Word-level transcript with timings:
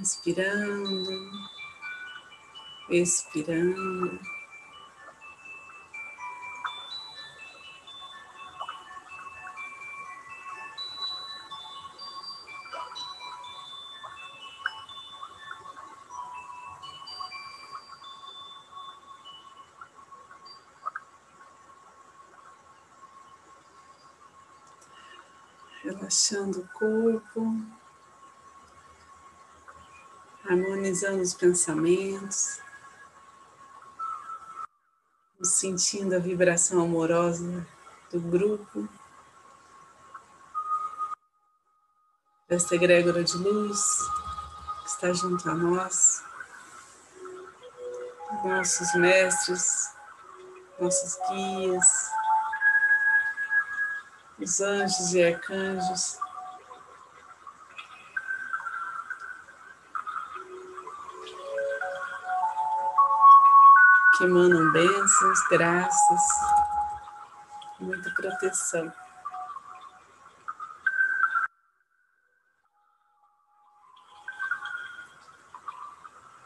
Inspirando, 0.00 1.30
expirando. 2.88 4.18
relaxando 25.82 26.60
o 26.60 26.68
corpo, 26.68 27.79
harmonizando 30.50 31.22
os 31.22 31.32
pensamentos, 31.32 32.60
sentindo 35.40 36.16
a 36.16 36.18
vibração 36.18 36.82
amorosa 36.82 37.64
do 38.10 38.18
grupo, 38.18 38.88
desta 42.48 42.74
egrégora 42.74 43.22
de 43.22 43.36
luz 43.36 43.80
que 44.82 44.88
está 44.88 45.12
junto 45.12 45.48
a 45.48 45.54
nós, 45.54 46.24
nossos 48.42 48.92
mestres, 48.96 49.94
nossos 50.80 51.16
guias, 51.28 52.10
os 54.36 54.60
anjos 54.60 55.14
e 55.14 55.22
arcanjos. 55.22 56.18
Que 64.20 64.26
emanam 64.26 64.70
bênçãos, 64.70 65.48
graças, 65.48 66.22
muita 67.80 68.10
proteção. 68.10 68.92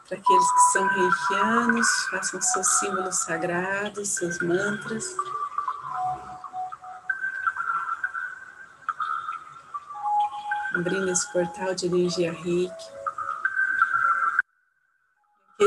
Para 0.07 0.17
aqueles 0.17 0.51
que 0.51 0.59
são 0.71 0.87
reikianos, 0.87 1.87
façam 2.11 2.41
seus 2.41 2.67
símbolos 2.79 3.15
sagrados, 3.17 4.07
seus 4.07 4.39
mantras. 4.39 5.13
abrindo 10.73 11.09
esse 11.09 11.29
portal 11.33 11.73
de 11.73 11.87
energia 11.87 12.31
reiki. 12.31 12.94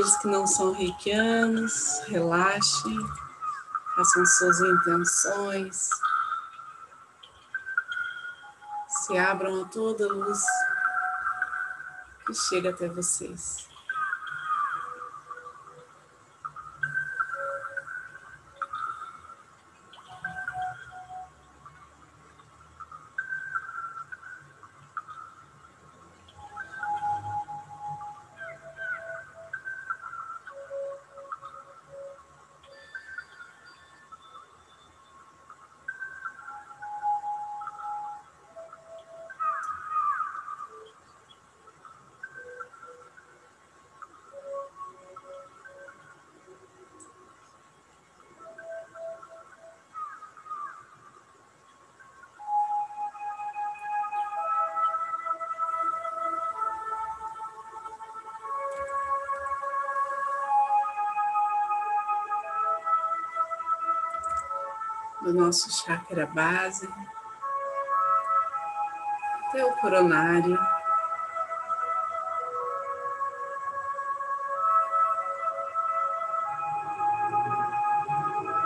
Aqueles 0.08 0.22
que 0.22 0.28
não 0.28 0.46
são 0.46 0.72
reikianos, 0.72 2.00
relaxem, 2.06 2.98
façam 3.94 4.24
suas 4.24 4.60
intenções, 4.60 5.90
se 8.88 9.18
abram 9.18 9.62
a 9.62 9.64
toda 9.66 10.10
luz 10.10 10.42
que 12.26 12.32
chega 12.32 12.70
até 12.70 12.88
vocês. 12.88 13.67
Do 65.28 65.34
nosso 65.34 65.70
chakra 65.70 66.26
base 66.26 66.88
até 69.46 69.62
o 69.62 69.76
coronário. 69.76 70.58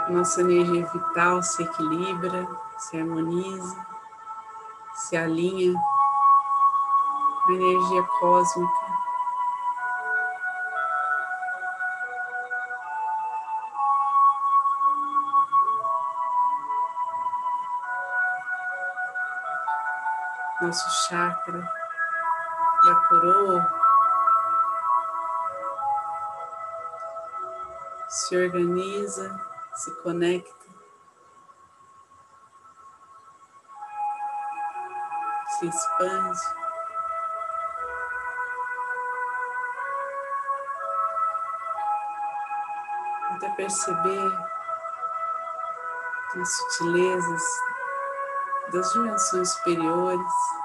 Nossa 0.08 0.40
energia 0.42 0.86
vital 0.86 1.42
se 1.42 1.64
equilibra, 1.64 2.46
se 2.78 2.96
harmoniza, 2.96 3.86
se 4.94 5.16
alinha 5.16 5.76
a 7.48 7.52
energia 7.52 8.02
cósmica. 8.20 8.91
Nosso 20.72 21.06
chakra 21.06 21.60
da 22.82 22.94
coroa 23.06 23.70
se 28.08 28.34
organiza, 28.38 29.38
se 29.74 29.94
conecta, 29.96 30.66
se 35.58 35.66
expande. 35.66 36.40
Até 43.32 43.50
perceber 43.56 44.38
as 46.40 46.56
sutilezas 46.56 47.42
das 48.72 48.90
dimensões 48.94 49.50
superiores. 49.50 50.61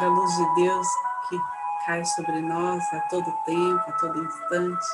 Da 0.00 0.08
luz 0.08 0.34
de 0.34 0.54
Deus 0.54 0.86
que 1.28 1.38
cai 1.84 2.02
sobre 2.06 2.40
nós 2.40 2.82
a 2.94 3.00
todo 3.10 3.30
tempo, 3.44 3.84
a 3.86 3.92
todo 3.98 4.24
instante. 4.24 4.86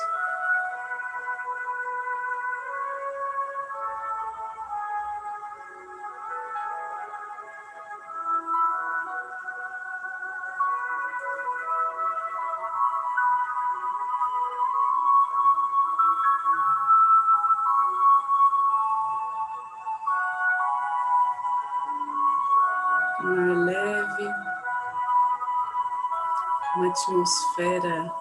Atmosfera 26.85 28.13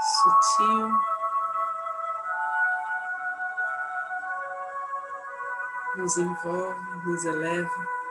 sutil. 0.00 0.90
Nos 5.96 6.16
envolve, 6.16 6.80
nos 7.04 7.24
eleva. 7.24 8.01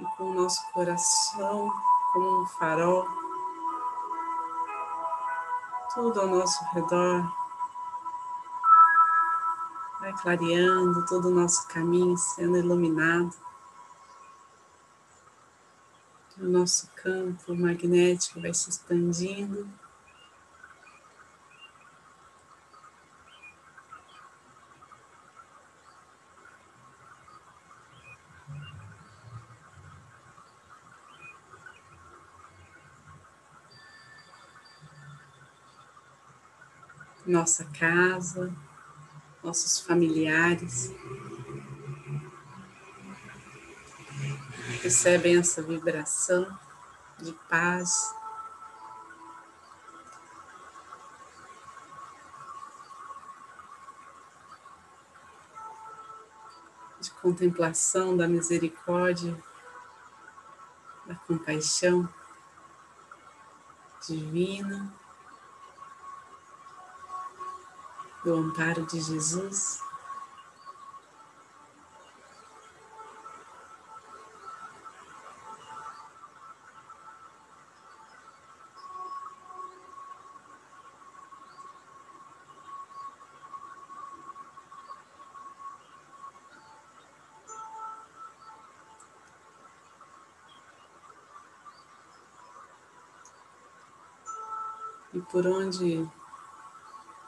e 0.00 0.04
com 0.16 0.30
o 0.30 0.34
nosso 0.34 0.70
coração 0.72 1.70
como 2.12 2.42
um 2.42 2.46
farol. 2.46 3.06
Tudo 5.94 6.20
ao 6.20 6.26
nosso 6.28 6.64
redor 6.72 7.40
vai 10.00 10.12
clareando, 10.14 11.04
todo 11.06 11.28
o 11.28 11.34
nosso 11.34 11.68
caminho 11.68 12.16
sendo 12.16 12.56
iluminado. 12.56 13.34
O 16.38 16.44
nosso 16.44 16.90
campo 16.96 17.54
magnético 17.54 18.40
vai 18.40 18.54
se 18.54 18.70
expandindo. 18.70 19.68
Nossa 37.26 37.64
casa, 37.78 38.52
nossos 39.42 39.80
familiares. 39.80 40.92
Recebem 44.82 45.38
essa 45.38 45.62
vibração 45.62 46.58
de 47.18 47.32
paz. 47.48 48.14
De 57.00 57.10
contemplação 57.12 58.16
da 58.16 58.28
misericórdia, 58.28 59.36
da 61.06 61.14
compaixão 61.14 62.08
divina. 64.06 64.99
Do 68.24 68.34
amparo 68.34 68.86
de 68.86 69.00
Jesus. 69.00 69.80
E 95.14 95.20
por 95.22 95.46
onde 95.46 96.08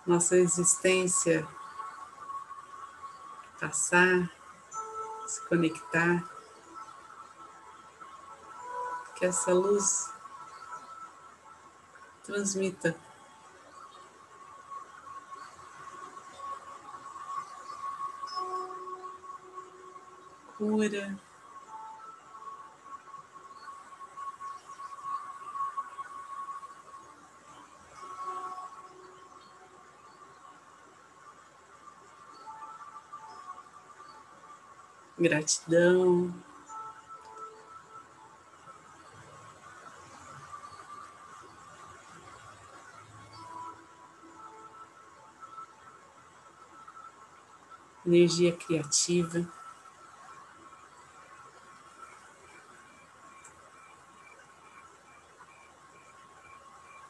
nossa 0.07 0.37
existência 0.37 1.47
passar, 3.61 4.29
se 5.27 5.41
conectar, 5.49 6.25
que 9.15 9.25
essa 9.25 9.55
luz 9.55 10.13
transmita 12.25 12.97
cura. 20.59 21.32
Gratidão. 35.23 36.35
Energia 48.05 48.53
criativa. 48.53 49.49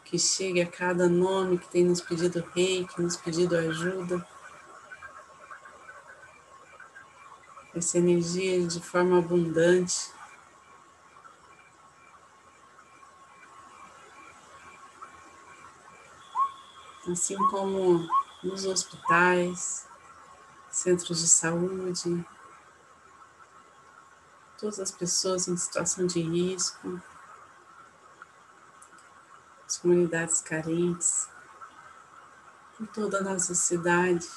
Que 0.05 0.19
chegue 0.19 0.61
a 0.61 0.67
cada 0.67 1.09
nome 1.09 1.57
que 1.57 1.69
tem 1.69 1.85
nos 1.85 2.03
pedido 2.03 2.45
rei, 2.55 2.87
que 2.87 3.01
nos 3.01 3.17
pedido 3.17 3.57
ajuda. 3.57 4.25
Essa 7.75 7.99
energia 7.99 8.67
de 8.67 8.81
forma 8.81 9.19
abundante. 9.19 10.13
Assim 17.11 17.37
como 17.49 18.07
nos 18.43 18.65
hospitais, 18.65 19.87
centros 20.71 21.21
de 21.21 21.29
saúde, 21.29 22.25
todas 24.59 24.79
as 24.79 24.91
pessoas 24.93 25.49
em 25.49 25.57
situação 25.57 26.07
de 26.07 26.21
risco, 26.21 27.03
as 29.67 29.79
comunidades 29.79 30.41
carentes, 30.41 31.29
em 32.81 32.87
toda 32.87 33.19
a 33.19 33.23
nossa 33.23 33.55
cidade. 33.55 34.29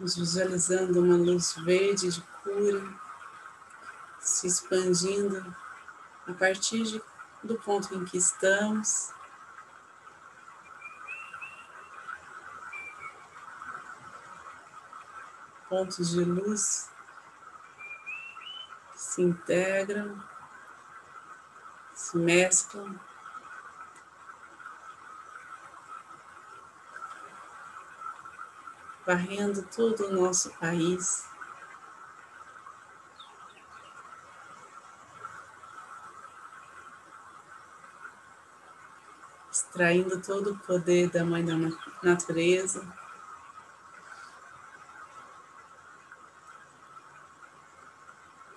Nos 0.00 0.16
visualizando 0.16 1.00
uma 1.00 1.16
luz 1.16 1.54
verde 1.62 2.10
de 2.10 2.22
cura 2.42 2.82
se 4.18 4.46
expandindo 4.46 5.54
a 6.26 6.32
partir 6.32 6.82
de, 6.84 7.02
do 7.42 7.58
ponto 7.58 7.94
em 7.94 8.04
que 8.04 8.16
estamos. 8.16 9.12
Pontos 15.68 16.10
de 16.10 16.24
luz 16.24 16.88
que 18.92 19.00
se 19.00 19.22
integram, 19.22 20.20
se 21.94 22.16
mesclam. 22.18 22.98
Varrendo 29.10 29.64
todo 29.64 30.06
o 30.06 30.12
nosso 30.12 30.50
país. 30.50 31.28
Extraindo 39.50 40.22
todo 40.22 40.52
o 40.52 40.58
poder 40.60 41.10
da 41.10 41.24
Mãe 41.24 41.44
da 41.44 41.54
Natureza. 42.04 42.86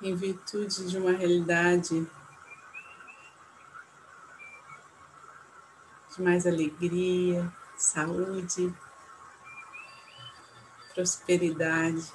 Em 0.03 0.13
virtude 0.13 0.87
de 0.87 0.99
uma 0.99 1.13
realidade 1.13 2.07
de 6.15 6.21
mais 6.21 6.45
alegria, 6.45 7.51
saúde, 7.75 8.71
prosperidade. 10.93 12.13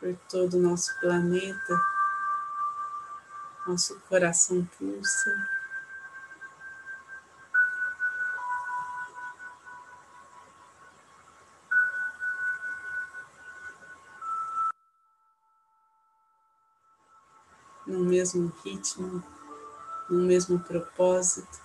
Por 0.00 0.16
todo 0.28 0.54
o 0.58 0.60
nosso 0.60 0.98
planeta, 1.00 1.80
nosso 3.66 3.98
coração 4.00 4.64
pulsa. 4.78 5.63
Mesmo 18.14 18.52
ritmo, 18.64 19.22
no 20.08 20.20
mesmo 20.20 20.60
propósito. 20.60 21.64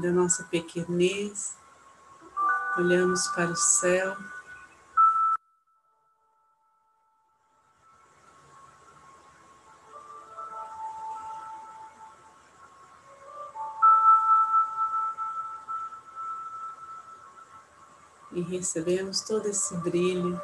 da 0.00 0.12
nossa 0.12 0.44
pequenez, 0.44 1.58
olhamos 2.78 3.26
para 3.28 3.50
o 3.50 3.56
céu. 3.56 4.16
E 18.40 18.42
recebemos 18.42 19.20
todo 19.20 19.44
esse 19.44 19.76
brilho 19.76 20.40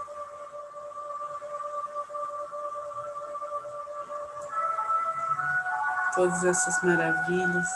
todas 6.15 6.45
essas 6.45 6.83
maravilhas. 6.83 7.67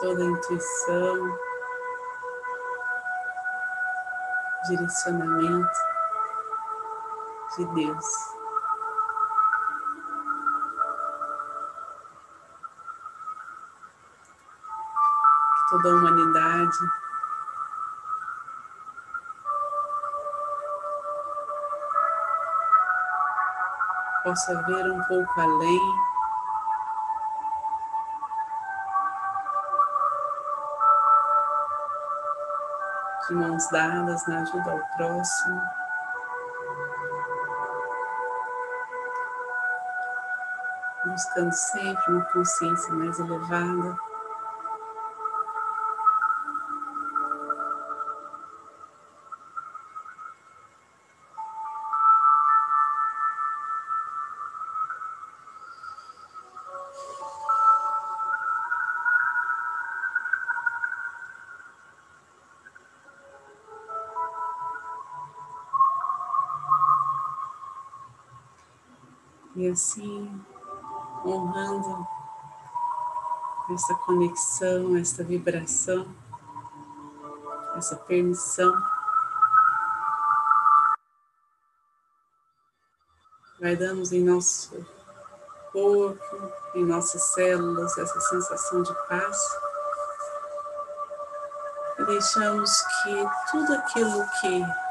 toda 0.00 0.22
a 0.22 0.26
intuição, 0.26 1.38
direcionamento 4.68 5.78
de 7.56 7.64
Deus. 7.74 8.37
Toda 15.70 15.90
a 15.90 15.94
humanidade 15.94 16.78
possa 24.28 24.62
ver 24.62 24.90
um 24.90 25.02
pouco 25.04 25.40
além 25.40 25.80
de 33.26 33.34
mãos 33.34 33.68
dadas 33.70 34.26
na 34.26 34.40
ajuda 34.40 34.70
ao 34.70 34.78
próximo. 34.96 35.62
Buscando 41.06 41.52
sempre 41.52 42.12
uma 42.12 42.24
consciência 42.26 42.92
mais 42.94 43.18
elevada. 43.18 43.96
E 69.56 69.68
assim, 69.68 70.44
honrando 71.24 72.06
essa 73.70 73.94
conexão, 73.94 74.96
essa 74.96 75.24
vibração, 75.24 76.06
essa 77.76 77.96
permissão, 77.96 78.72
guardamos 83.60 84.12
em 84.12 84.24
nosso 84.24 84.86
corpo, 85.72 86.52
em 86.74 86.84
nossas 86.84 87.22
células, 87.34 87.96
essa 87.98 88.20
sensação 88.20 88.82
de 88.82 88.94
paz. 89.08 89.38
E 91.98 92.04
deixamos 92.04 92.80
que 92.80 93.26
tudo 93.50 93.74
aquilo 93.74 94.24
que 94.40 94.87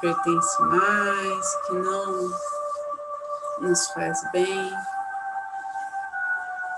pertence 0.00 0.62
mais, 0.62 1.54
que 1.66 1.72
não 1.72 2.30
nos 3.60 3.88
faz 3.88 4.22
bem, 4.30 4.72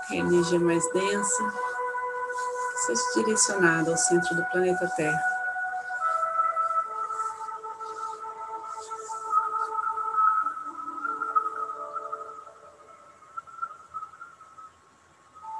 que 0.07 0.15
a 0.15 0.17
energia 0.17 0.57
é 0.57 0.61
mais 0.61 0.91
densa, 0.91 1.53
seja 2.85 3.01
direcionada 3.15 3.91
ao 3.91 3.97
centro 3.97 4.35
do 4.35 4.45
planeta 4.45 4.87
Terra. 4.95 5.21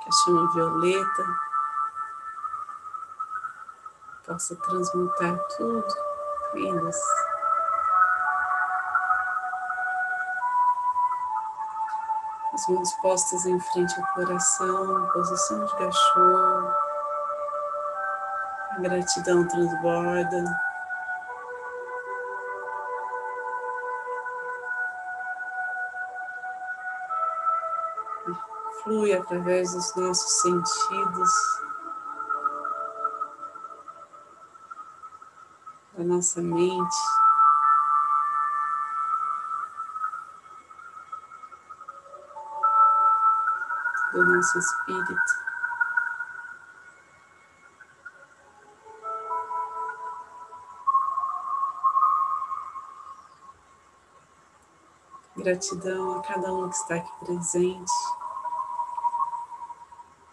Que 0.02 0.10
a 0.10 0.12
chama 0.12 0.54
violeta 0.54 1.50
possa 4.26 4.56
transmutar 4.56 5.38
tudo 5.58 5.96
em. 6.56 7.29
As 12.60 12.68
mãos 12.68 12.94
postas 12.96 13.46
em 13.46 13.58
frente 13.58 13.98
ao 13.98 14.08
coração, 14.14 15.08
posição 15.14 15.66
de 15.66 15.78
cachorro. 15.78 16.74
A 18.72 18.80
gratidão 18.82 19.48
transborda. 19.48 20.44
Flui 28.84 29.14
através 29.14 29.74
dos 29.74 29.96
nossos 29.96 30.42
sentidos, 30.42 31.32
da 35.98 36.04
nossa 36.04 36.42
mente. 36.42 37.29
Do 44.12 44.26
nosso 44.26 44.60
espírito. 44.60 45.50
Gratidão 55.38 56.20
a 56.20 56.22
cada 56.24 56.54
um 56.54 56.70
que 56.70 56.76
está 56.76 56.96
aqui 56.96 57.12
presente, 57.26 57.92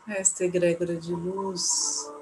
esta 0.08 0.44
egrégora 0.44 0.96
de 0.96 1.14
luz, 1.14 2.12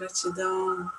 Gratidão. 0.00 0.90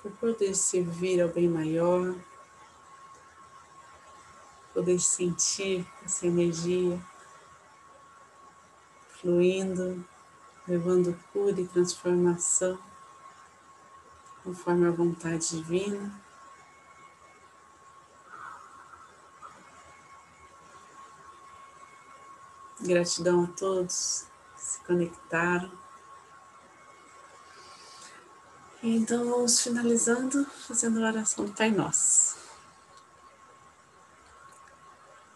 Por 0.00 0.12
poder 0.12 0.54
servir 0.54 1.20
ao 1.20 1.28
bem 1.28 1.48
maior, 1.48 2.14
poder 4.72 5.00
sentir 5.00 5.84
essa 6.04 6.28
energia 6.28 7.04
fluindo, 9.20 10.04
levando 10.68 11.18
cura 11.32 11.60
e 11.60 11.66
transformação 11.66 12.78
conforme 14.44 14.86
a 14.86 14.92
vontade 14.92 15.56
divina. 15.56 16.22
Gratidão 22.82 23.44
a 23.44 23.46
todos 23.46 24.26
que 24.56 24.62
se 24.62 24.80
conectaram. 24.80 25.70
Então 28.82 29.24
vamos 29.24 29.60
finalizando 29.60 30.44
fazendo 30.66 30.98
a 30.98 31.08
oração 31.08 31.44
do 31.44 31.52
Pai 31.52 31.70
Nosso. 31.70 32.36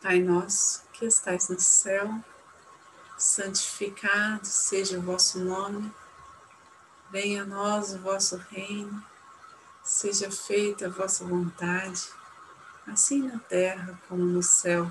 Pai 0.02 0.20
nosso 0.20 0.82
que 0.92 1.04
estais 1.04 1.48
no 1.48 1.58
céu, 1.58 2.12
santificado 3.18 4.46
seja 4.46 4.98
o 4.98 5.02
vosso 5.02 5.38
nome, 5.38 5.92
venha 7.10 7.42
a 7.42 7.46
nós 7.46 7.94
o 7.94 7.98
vosso 7.98 8.36
reino, 8.36 9.04
seja 9.82 10.30
feita 10.30 10.86
a 10.86 10.90
vossa 10.90 11.24
vontade, 11.24 12.08
assim 12.86 13.22
na 13.22 13.38
terra 13.38 14.00
como 14.08 14.24
no 14.24 14.42
céu. 14.42 14.90